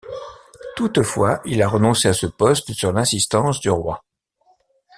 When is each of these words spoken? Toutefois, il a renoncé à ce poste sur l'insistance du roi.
Toutefois, 0.77 1.41
il 1.45 1.61
a 1.61 1.67
renoncé 1.67 2.07
à 2.07 2.13
ce 2.13 2.25
poste 2.25 2.73
sur 2.73 2.91
l'insistance 2.91 3.59
du 3.59 3.69
roi. 3.69 4.03